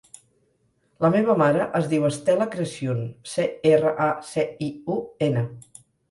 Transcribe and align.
La 1.03 1.09
meva 1.15 1.33
mare 1.41 1.67
es 1.79 1.83
diu 1.91 2.07
Estela 2.07 2.47
Craciun: 2.55 3.03
ce, 3.33 3.45
erra, 3.73 3.91
a, 4.05 4.07
ce, 4.31 4.47
i, 4.69 4.71
u, 4.95 4.97
ena. 5.27 5.45